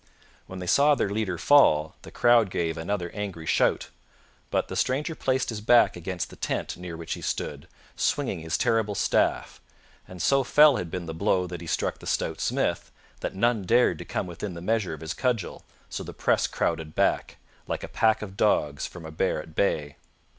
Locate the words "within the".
14.25-14.59